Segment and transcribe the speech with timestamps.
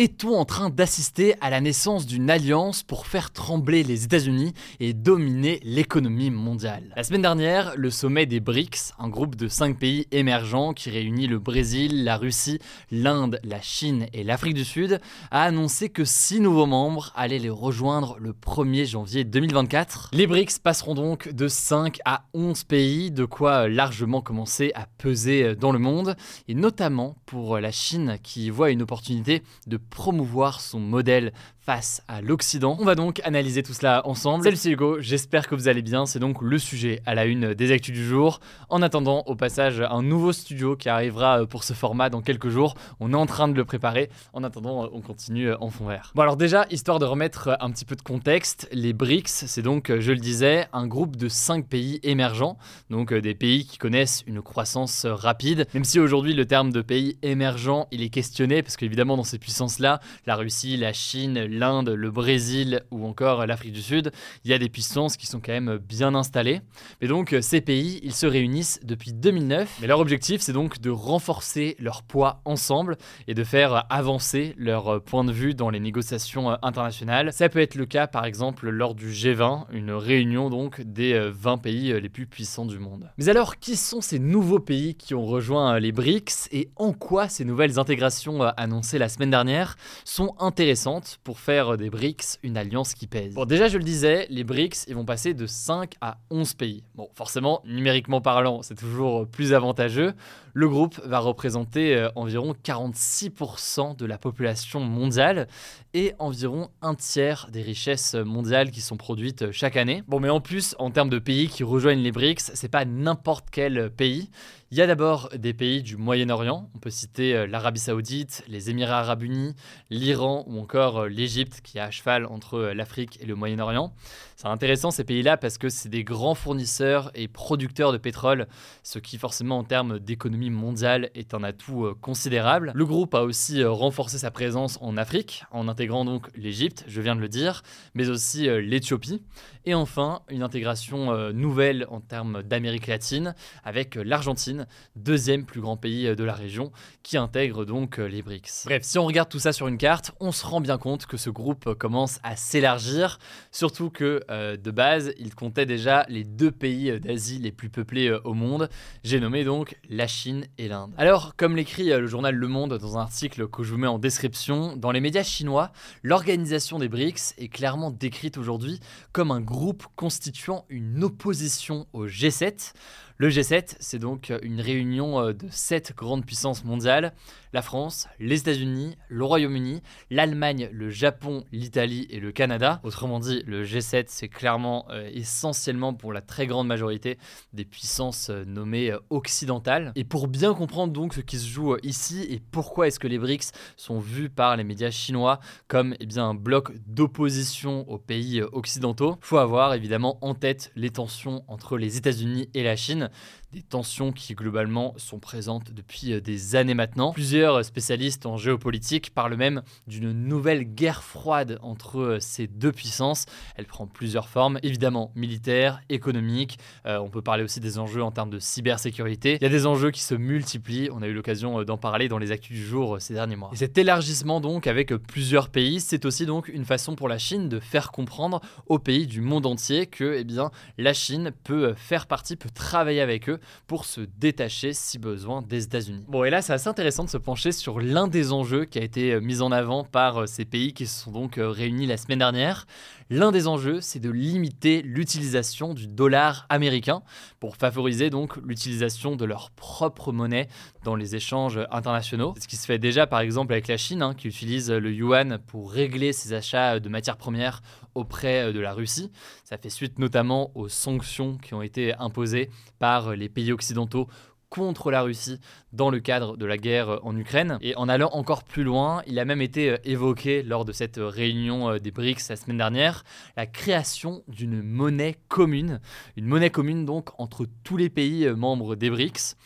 [0.00, 4.94] Est-on en train d'assister à la naissance d'une alliance pour faire trembler les États-Unis et
[4.94, 6.90] dominer l'économie mondiale?
[6.96, 11.26] La semaine dernière, le sommet des BRICS, un groupe de 5 pays émergents qui réunit
[11.26, 12.60] le Brésil, la Russie,
[12.90, 17.50] l'Inde, la Chine et l'Afrique du Sud, a annoncé que 6 nouveaux membres allaient les
[17.50, 20.12] rejoindre le 1er janvier 2024.
[20.14, 25.56] Les BRICS passeront donc de 5 à 11 pays, de quoi largement commencer à peser
[25.56, 26.16] dans le monde,
[26.48, 31.32] et notamment pour la Chine qui voit une opportunité de promouvoir son modèle
[31.70, 32.76] face à l'Occident.
[32.80, 34.42] On va donc analyser tout cela ensemble.
[34.42, 37.54] Salut c'est Hugo, j'espère que vous allez bien, c'est donc le sujet à la une
[37.54, 38.40] des actus du jour.
[38.70, 42.74] En attendant, au passage, un nouveau studio qui arrivera pour ce format dans quelques jours,
[42.98, 44.10] on est en train de le préparer.
[44.32, 46.10] En attendant, on continue en fond vert.
[46.16, 49.92] Bon alors déjà, histoire de remettre un petit peu de contexte, les BRICS, c'est donc,
[49.96, 52.58] je le disais, un groupe de 5 pays émergents,
[52.90, 57.16] donc des pays qui connaissent une croissance rapide, même si aujourd'hui le terme de pays
[57.22, 62.10] émergent, il est questionné, parce qu'évidemment dans ces puissances-là, la Russie, la Chine, l'Inde, le
[62.10, 64.10] Brésil ou encore l'Afrique du Sud,
[64.44, 66.60] il y a des puissances qui sont quand même bien installées.
[67.00, 69.78] Mais donc ces pays, ils se réunissent depuis 2009.
[69.80, 72.96] Mais leur objectif, c'est donc de renforcer leur poids ensemble
[73.28, 77.32] et de faire avancer leur point de vue dans les négociations internationales.
[77.32, 81.58] Ça peut être le cas par exemple lors du G20, une réunion donc des 20
[81.58, 83.10] pays les plus puissants du monde.
[83.18, 87.28] Mais alors, qui sont ces nouveaux pays qui ont rejoint les BRICS et en quoi
[87.28, 92.94] ces nouvelles intégrations annoncées la semaine dernière sont intéressantes pour faire des BRICS une alliance
[92.94, 93.34] qui pèse.
[93.34, 96.84] Bon, déjà, je le disais, les BRICS, ils vont passer de 5 à 11 pays.
[96.94, 100.14] Bon, forcément, numériquement parlant, c'est toujours plus avantageux.
[100.52, 105.48] Le groupe va représenter euh, environ 46% de la population mondiale
[105.92, 110.02] et environ un tiers des richesses mondiales qui sont produites chaque année.
[110.06, 113.48] Bon, mais en plus, en termes de pays qui rejoignent les BRICS, c'est pas n'importe
[113.50, 114.30] quel pays.
[114.72, 118.70] Il y a d'abord des pays du Moyen-Orient, on peut citer euh, l'Arabie Saoudite, les
[118.70, 119.56] Émirats Arabes Unis,
[119.90, 123.92] l'Iran ou encore euh, l'Égypte qui est à cheval entre euh, l'Afrique et le Moyen-Orient.
[124.40, 128.46] C'est intéressant ces pays-là parce que c'est des grands fournisseurs et producteurs de pétrole,
[128.82, 132.72] ce qui forcément en termes d'économie mondiale est un atout considérable.
[132.74, 137.16] Le groupe a aussi renforcé sa présence en Afrique en intégrant donc l'Égypte, je viens
[137.16, 137.62] de le dire,
[137.92, 139.22] mais aussi l'Éthiopie.
[139.66, 146.06] Et enfin, une intégration nouvelle en termes d'Amérique latine avec l'Argentine deuxième plus grand pays
[146.06, 146.72] euh, de la région,
[147.02, 148.64] qui intègre donc euh, les BRICS.
[148.66, 151.16] Bref, si on regarde tout ça sur une carte, on se rend bien compte que
[151.16, 153.18] ce groupe commence à s'élargir,
[153.50, 158.10] surtout que euh, de base, il comptait déjà les deux pays d'Asie les plus peuplés
[158.24, 158.68] au monde.
[159.04, 160.92] J'ai nommé donc la Chine et l'Inde.
[160.96, 163.98] Alors, comme l'écrit le journal Le Monde dans un article que je vous mets en
[163.98, 168.80] description, dans les médias chinois, l'organisation des BRICS est clairement décrite aujourd'hui
[169.12, 172.72] comme un groupe constituant une opposition au G7.
[173.20, 177.12] Le G7, c'est donc une réunion euh, de sept grandes puissances mondiales
[177.52, 182.80] la France, les États-Unis, le Royaume-Uni, l'Allemagne, le Japon, l'Italie et le Canada.
[182.84, 187.18] Autrement dit, le G7, c'est clairement euh, essentiellement pour la très grande majorité
[187.52, 189.92] des puissances euh, nommées euh, occidentales.
[189.96, 193.18] Et pour bien comprendre donc ce qui se joue ici et pourquoi est-ce que les
[193.18, 199.16] BRICS sont vus par les médias chinois comme eh un bloc d'opposition aux pays occidentaux,
[199.20, 203.09] faut avoir évidemment en tête les tensions entre les États-Unis et la Chine
[203.52, 207.12] des tensions qui globalement sont présentes depuis euh, des années maintenant.
[207.12, 213.26] Plusieurs spécialistes en géopolitique parlent même d'une nouvelle guerre froide entre euh, ces deux puissances.
[213.56, 216.58] Elle prend plusieurs formes, évidemment militaires, économiques.
[216.86, 219.36] Euh, on peut parler aussi des enjeux en termes de cybersécurité.
[219.40, 220.88] Il y a des enjeux qui se multiplient.
[220.92, 223.50] On a eu l'occasion d'en parler dans les actus du jour ces derniers mois.
[223.52, 227.48] Et cet élargissement donc avec plusieurs pays, c'est aussi donc une façon pour la Chine
[227.48, 232.06] de faire comprendre aux pays du monde entier que eh bien, la Chine peut faire
[232.06, 236.04] partie, peut travailler avec eux pour se détacher si besoin des États-Unis.
[236.08, 238.82] Bon, et là, c'est assez intéressant de se pencher sur l'un des enjeux qui a
[238.82, 241.86] été euh, mis en avant par euh, ces pays qui se sont donc euh, réunis
[241.86, 242.66] la semaine dernière.
[243.08, 247.02] L'un des enjeux, c'est de limiter l'utilisation du dollar américain
[247.40, 250.48] pour favoriser donc l'utilisation de leur propre monnaie
[250.84, 252.34] dans les échanges internationaux.
[252.40, 255.38] Ce qui se fait déjà par exemple avec la Chine, hein, qui utilise le yuan
[255.48, 257.62] pour régler ses achats de matières premières
[257.96, 259.10] auprès de la Russie.
[259.42, 262.48] Ça fait suite notamment aux sanctions qui ont été imposées
[262.80, 264.08] par les pays occidentaux
[264.48, 265.38] contre la Russie
[265.72, 267.58] dans le cadre de la guerre en Ukraine.
[267.62, 271.78] Et en allant encore plus loin, il a même été évoqué lors de cette réunion
[271.78, 273.04] des BRICS la semaine dernière,
[273.36, 275.80] la création d'une monnaie commune.
[276.16, 279.36] Une monnaie commune donc entre tous les pays membres des BRICS.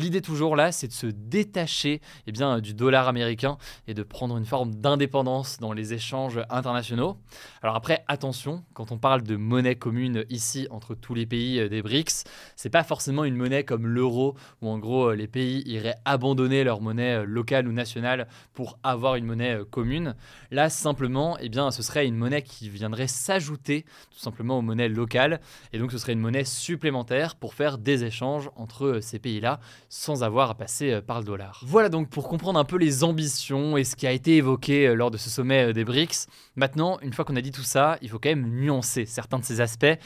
[0.00, 4.46] L'idée toujours là, c'est de se détacher eh du dollar américain et de prendre une
[4.46, 7.18] forme d'indépendance dans les échanges internationaux.
[7.60, 11.68] Alors après, attention, quand on parle de monnaie commune ici entre tous les pays euh,
[11.68, 12.24] des BRICS,
[12.56, 16.64] c'est pas forcément une monnaie comme l'euro où en gros euh, les pays iraient abandonner
[16.64, 20.14] leur monnaie euh, locale ou nationale pour avoir une monnaie commune.
[20.50, 24.88] Là, simplement, eh bien, ce serait une monnaie qui viendrait s'ajouter tout simplement aux monnaies
[24.88, 25.42] locales
[25.74, 29.60] et donc ce serait une monnaie supplémentaire pour faire des échanges entre ces pays-là
[29.92, 31.60] sans avoir à passer euh, par le dollar.
[31.66, 34.94] Voilà donc pour comprendre un peu les ambitions et ce qui a été évoqué euh,
[34.94, 36.28] lors de ce sommet euh, des BRICS.
[36.54, 39.44] Maintenant, une fois qu'on a dit tout ça, il faut quand même nuancer certains de
[39.44, 39.98] ces aspects,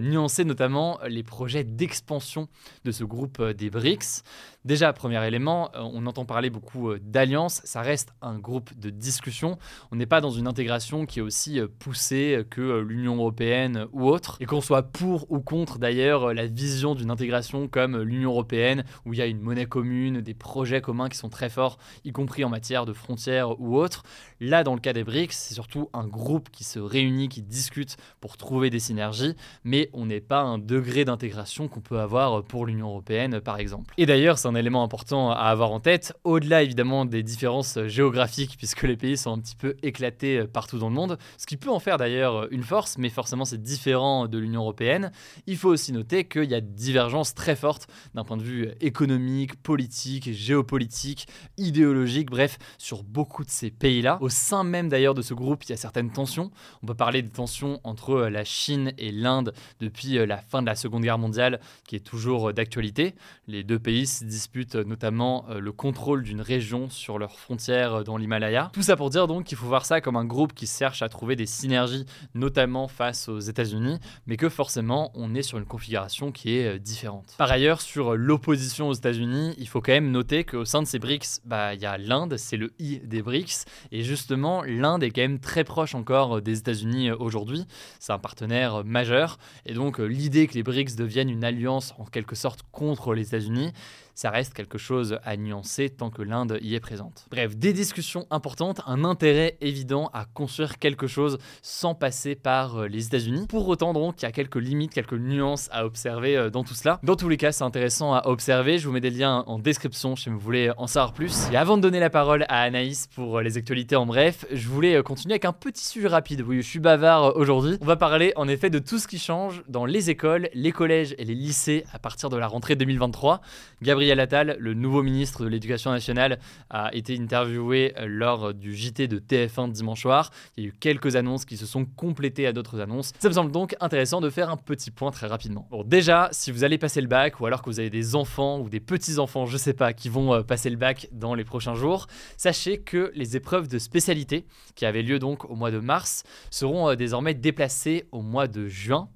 [0.00, 2.48] nuancer notamment les projets d'expansion
[2.84, 4.22] de ce groupe des BRICS.
[4.64, 9.56] Déjà, premier élément, on entend parler beaucoup d'alliance, ça reste un groupe de discussion.
[9.92, 14.36] On n'est pas dans une intégration qui est aussi poussée que l'Union européenne ou autre.
[14.40, 19.14] Et qu'on soit pour ou contre d'ailleurs la vision d'une intégration comme l'Union européenne, où
[19.14, 22.44] il y a une monnaie commune, des projets communs qui sont très forts, y compris
[22.44, 24.02] en matière de frontières ou autres.
[24.40, 27.96] Là, dans le cas des BRICS, c'est surtout un groupe qui se réunit, qui discute
[28.20, 29.34] pour trouver des synergies,
[29.64, 33.94] mais on n'est pas un degré d'intégration qu'on peut avoir pour l'Union européenne, par exemple.
[33.98, 38.82] Et d'ailleurs, un élément important à avoir en tête, au-delà évidemment des différences géographiques, puisque
[38.82, 41.78] les pays sont un petit peu éclatés partout dans le monde, ce qui peut en
[41.78, 45.12] faire d'ailleurs une force, mais forcément c'est différent de l'Union européenne.
[45.46, 48.70] Il faut aussi noter qu'il y a des divergences très fortes d'un point de vue
[48.80, 54.18] économique politique, géopolitique, idéologique, bref, sur beaucoup de ces pays-là.
[54.20, 56.50] Au sein même d'ailleurs de ce groupe, il y a certaines tensions.
[56.82, 60.62] On peut parler des tensions entre euh, la Chine et l'Inde depuis euh, la fin
[60.62, 63.14] de la Seconde Guerre mondiale, qui est toujours euh, d'actualité.
[63.46, 68.70] Les deux pays se disputent notamment le contrôle d'une région sur leurs frontières dans l'Himalaya.
[68.72, 71.08] Tout ça pour dire donc qu'il faut voir ça comme un groupe qui cherche à
[71.08, 73.98] trouver des synergies, notamment face aux États-Unis,
[74.28, 77.34] mais que forcément on est sur une configuration qui est différente.
[77.36, 81.00] Par ailleurs, sur l'opposition aux États-Unis, il faut quand même noter qu'au sein de ces
[81.00, 83.64] BRICS, bah, il y a l'Inde, c'est le I des BRICS.
[83.90, 87.64] Et justement, l'Inde est quand même très proche encore des États-Unis aujourd'hui.
[87.98, 89.38] C'est un partenaire majeur.
[89.66, 93.72] Et donc, l'idée que les BRICS deviennent une alliance en quelque sorte contre les États-Unis,
[94.18, 97.26] ça reste quelque chose à nuancer tant que l'Inde y est présente.
[97.30, 102.88] Bref, des discussions importantes, un intérêt évident à construire quelque chose sans passer par euh,
[102.88, 103.46] les États-Unis.
[103.48, 106.74] Pour autant, donc, il y a quelques limites, quelques nuances à observer euh, dans tout
[106.74, 106.98] cela.
[107.04, 108.78] Dans tous les cas, c'est intéressant à observer.
[108.78, 111.48] Je vous mets des liens en description si vous voulez en savoir plus.
[111.52, 114.66] Et avant de donner la parole à Anaïs pour euh, les actualités en bref, je
[114.66, 116.40] voulais continuer avec un petit sujet rapide.
[116.44, 117.78] Oui, je suis bavard aujourd'hui.
[117.80, 121.14] On va parler en effet de tout ce qui change dans les écoles, les collèges
[121.18, 123.40] et les lycées à partir de la rentrée 2023.
[123.80, 126.38] Gabriel Gabriel le nouveau ministre de l'Éducation nationale,
[126.70, 130.30] a été interviewé lors du JT de TF1 dimanche soir.
[130.56, 133.12] Il y a eu quelques annonces qui se sont complétées à d'autres annonces.
[133.18, 135.68] Ça me semble donc intéressant de faire un petit point très rapidement.
[135.70, 138.60] Bon, déjà, si vous allez passer le bac ou alors que vous avez des enfants
[138.60, 141.74] ou des petits-enfants, je sais pas, qui vont euh, passer le bac dans les prochains
[141.74, 142.06] jours,
[142.36, 146.88] sachez que les épreuves de spécialité qui avaient lieu donc au mois de mars seront
[146.88, 149.08] euh, désormais déplacées au mois de juin.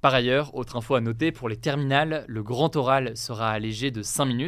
[0.00, 4.02] Par ailleurs, autre info à noter, pour les terminales, le grand oral sera allégé de
[4.02, 4.39] 5 minutes.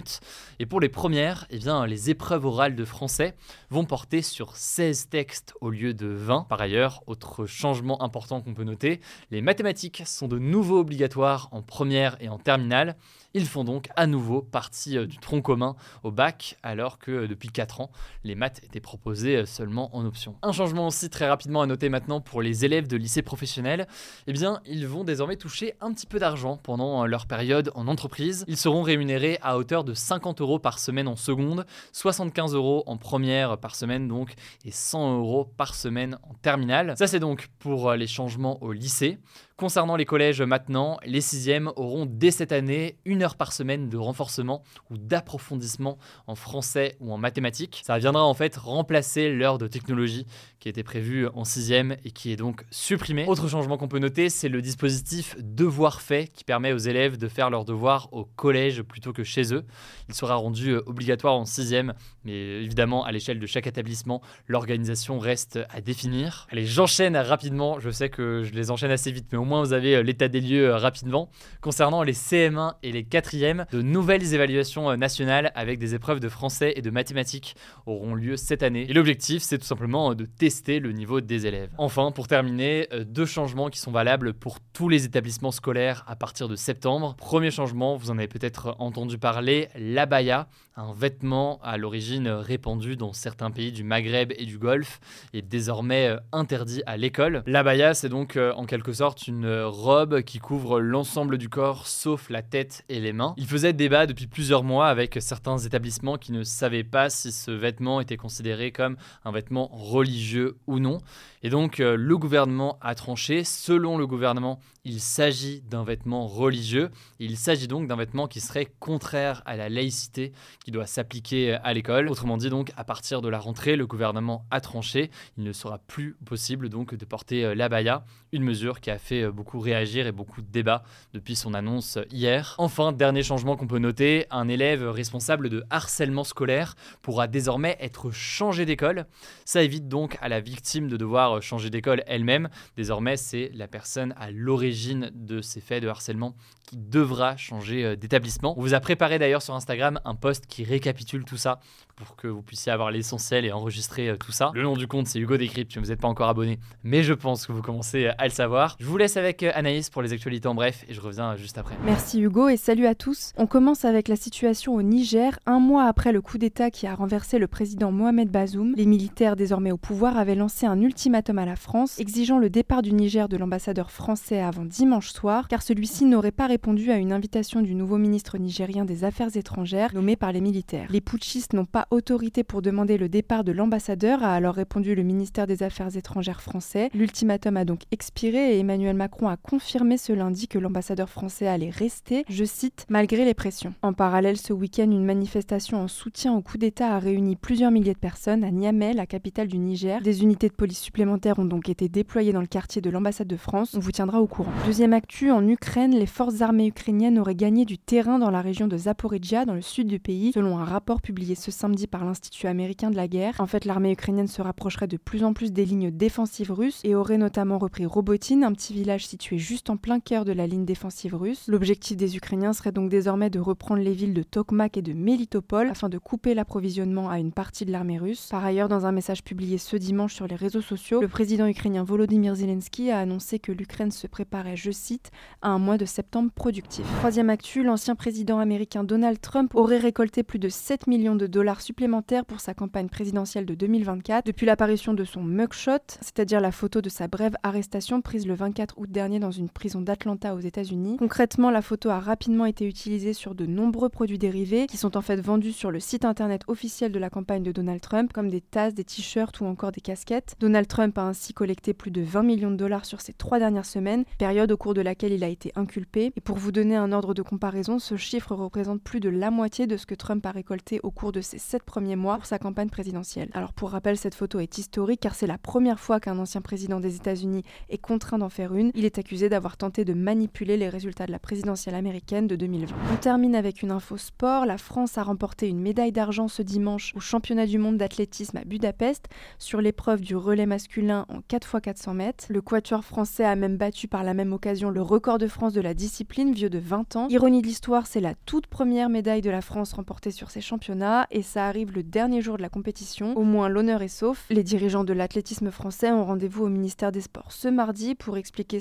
[0.58, 3.34] Et pour les premières, eh bien, les épreuves orales de français
[3.70, 6.46] vont porter sur 16 textes au lieu de 20.
[6.48, 9.00] Par ailleurs, autre changement important qu'on peut noter,
[9.30, 12.96] les mathématiques sont de nouveau obligatoires en première et en terminale.
[13.34, 17.28] Ils font donc à nouveau partie euh, du tronc commun au bac, alors que euh,
[17.28, 17.90] depuis 4 ans,
[18.24, 20.36] les maths étaient proposées euh, seulement en option.
[20.42, 23.86] Un changement aussi très rapidement à noter maintenant pour les élèves de lycée professionnel,
[24.26, 28.44] eh bien, ils vont désormais toucher un petit peu d'argent pendant leur période en entreprise.
[28.48, 32.98] Ils seront rémunérés à hauteur de 50 euros par semaine en seconde, 75 euros en
[32.98, 34.34] première par semaine donc,
[34.64, 36.94] et 100 euros par semaine en terminale.
[36.98, 39.18] Ça c'est donc pour les changements au lycée.
[39.62, 43.96] Concernant les collèges maintenant, les sixièmes auront dès cette année une heure par semaine de
[43.96, 47.80] renforcement ou d'approfondissement en français ou en mathématiques.
[47.84, 50.26] Ça viendra en fait remplacer l'heure de technologie
[50.58, 53.24] qui était prévue en sixième et qui est donc supprimée.
[53.28, 57.28] Autre changement qu'on peut noter, c'est le dispositif devoir fait qui permet aux élèves de
[57.28, 59.64] faire leurs devoirs au collège plutôt que chez eux.
[60.08, 65.20] Il sera rendu euh, obligatoire en sixième, mais évidemment à l'échelle de chaque établissement, l'organisation
[65.20, 66.48] reste à définir.
[66.50, 67.78] Allez, j'enchaîne rapidement.
[67.78, 70.28] Je sais que je les enchaîne assez vite, mais au moins vous avez euh, l'état
[70.28, 71.28] des lieux euh, rapidement.
[71.60, 73.66] Concernant les CM1 et les quatrième.
[73.70, 77.54] De nouvelles évaluations euh, nationales avec des épreuves de français et de mathématiques
[77.86, 78.86] auront lieu cette année.
[78.88, 81.70] Et l'objectif, c'est tout simplement de tester le niveau des élèves.
[81.76, 86.48] Enfin, pour terminer, deux changements qui sont valables pour tous les établissements scolaires à partir
[86.48, 87.14] de septembre.
[87.16, 93.12] Premier changement, vous en avez peut-être entendu parler, l'abaya, un vêtement à l'origine répandu dans
[93.12, 95.00] certains pays du Maghreb et du Golfe,
[95.34, 97.42] est désormais interdit à l'école.
[97.46, 102.42] L'abaya, c'est donc en quelque sorte une robe qui couvre l'ensemble du corps sauf la
[102.42, 103.34] tête et les mains.
[103.36, 107.50] Il faisait débat depuis plusieurs mois avec certains établissements qui ne savaient pas si ce
[107.50, 110.98] vêtement était considéré comme un vêtement religieux ou non.
[111.42, 113.44] Et donc euh, le gouvernement a tranché.
[113.44, 116.90] Selon le gouvernement, il s'agit d'un vêtement religieux.
[117.18, 120.32] Il s'agit donc d'un vêtement qui serait contraire à la laïcité
[120.64, 122.08] qui doit s'appliquer à l'école.
[122.08, 125.10] Autrement dit, donc, à partir de la rentrée, le gouvernement a tranché.
[125.36, 129.21] Il ne sera plus possible donc de porter euh, l'abaya, une mesure qui a fait
[129.22, 132.54] euh, beaucoup réagir et beaucoup de débats depuis son annonce hier.
[132.58, 138.10] Enfin, dernier changement qu'on peut noter, un élève responsable de harcèlement scolaire pourra désormais être
[138.10, 139.06] changé d'école.
[139.44, 142.48] Ça évite donc à la victime de devoir changer d'école elle-même.
[142.76, 146.34] Désormais, c'est la personne à l'origine de ces faits de harcèlement
[146.66, 148.54] qui devra changer euh, d'établissement.
[148.58, 151.60] On vous a préparé d'ailleurs sur Instagram un post qui récapitule tout ça
[151.96, 154.50] pour que vous puissiez avoir l'essentiel et enregistrer euh, tout ça.
[154.54, 157.14] Le nom du compte, c'est Hugo Décrypte, si vous n'êtes pas encore abonné, mais je
[157.14, 158.76] pense que vous commencez à le savoir.
[158.80, 161.58] Je vous laisse avec euh, Anaïs pour les actualités en bref et je reviens juste
[161.58, 161.74] après.
[161.84, 163.32] Merci Hugo et salut à tous.
[163.36, 165.38] On commence avec la situation au Niger.
[165.46, 169.36] Un mois après le coup d'État qui a renversé le président Mohamed Bazoum, les militaires
[169.36, 173.28] désormais au pouvoir avaient lancé un ultimatum à la France exigeant le départ du Niger
[173.28, 177.74] de l'ambassadeur français avant dimanche soir car celui-ci n'aurait pas répondu à une invitation du
[177.74, 180.88] nouveau ministre nigérien des Affaires étrangères nommé par les militaires.
[180.90, 185.02] Les putschistes n'ont pas autorité pour demander le départ de l'ambassadeur, a alors répondu le
[185.02, 186.90] ministère des Affaires étrangères français.
[186.94, 191.70] L'ultimatum a donc expiré et Emmanuel Macron a confirmé ce lundi que l'ambassadeur français allait
[191.70, 193.74] rester, je cite, malgré les pressions.
[193.82, 197.94] En parallèle, ce week-end, une manifestation en soutien au coup d'État a réuni plusieurs milliers
[197.94, 200.00] de personnes à Niamey, la capitale du Niger.
[200.02, 203.36] Des unités de police supplémentaires ont donc été déployées dans le quartier de l'ambassade de
[203.36, 203.74] France.
[203.74, 204.52] On vous tiendra au courant.
[204.66, 208.68] Deuxième actu, en Ukraine, les forces armées ukrainiennes auraient gagné du terrain dans la région
[208.68, 212.46] de Zaporizhia, dans le sud du pays, selon un rapport publié ce samedi par l'Institut
[212.46, 213.40] américain de la guerre.
[213.40, 216.94] En fait, l'armée ukrainienne se rapprocherait de plus en plus des lignes défensives russes et
[216.94, 220.64] aurait notamment repris Robotine, un petit village situé juste en plein cœur de la ligne
[220.64, 221.44] défensive russe.
[221.48, 225.68] L'objectif des Ukrainiens serait donc désormais de reprendre les villes de Tokmak et de Melitopol
[225.70, 228.28] afin de couper l'approvisionnement à une partie de l'armée russe.
[228.30, 231.84] Par ailleurs, dans un message publié ce dimanche sur les réseaux sociaux, le président ukrainien
[231.84, 236.30] Volodymyr Zelensky a annoncé que l'Ukraine se préparait, je cite, à un mois de septembre
[236.34, 236.86] productif.
[236.98, 241.60] Troisième actu, l'ancien président américain Donald Trump aurait récolté plus de 7 millions de dollars
[241.60, 246.80] supplémentaires pour sa campagne présidentielle de 2024 depuis l'apparition de son mugshot, c'est-à-dire la photo
[246.80, 250.96] de sa brève arrestation prise le 24 août dernier dans une prison d'Atlanta aux États-Unis.
[250.98, 255.00] Concrètement, la photo a rapidement été utilisée sur de nombreux produits dérivés qui sont en
[255.00, 258.40] fait vendus sur le site internet officiel de la campagne de Donald Trump, comme des
[258.40, 260.34] tasses, des t-shirts ou encore des casquettes.
[260.40, 263.66] Donald Trump a ainsi collecté plus de 20 millions de dollars sur ces trois dernières
[263.66, 266.12] semaines, période au cours de laquelle il a été inculpé.
[266.16, 269.66] Et pour vous donner un ordre de comparaison, ce chiffre représente plus de la moitié
[269.66, 272.38] de ce que Trump a récolté au cours de ses sept premiers mois pour sa
[272.38, 273.30] campagne présidentielle.
[273.34, 276.80] Alors pour rappel, cette photo est historique car c'est la première fois qu'un ancien président
[276.80, 278.71] des États-Unis est contraint d'en faire une.
[278.74, 282.74] Il est accusé d'avoir tenté de manipuler les résultats de la présidentielle américaine de 2020.
[282.92, 284.46] On termine avec une info sport.
[284.46, 288.44] La France a remporté une médaille d'argent ce dimanche au championnat du monde d'athlétisme à
[288.44, 292.24] Budapest sur l'épreuve du relais masculin en 4x400 mètres.
[292.28, 295.60] Le quatuor français a même battu par la même occasion le record de France de
[295.60, 297.08] la discipline, vieux de 20 ans.
[297.08, 301.06] Ironie de l'histoire, c'est la toute première médaille de la France remportée sur ces championnats
[301.10, 303.16] et ça arrive le dernier jour de la compétition.
[303.16, 304.24] Au moins l'honneur est sauf.
[304.30, 308.60] Les dirigeants de l'athlétisme français ont rendez-vous au ministère des Sports ce mardi pour expliquer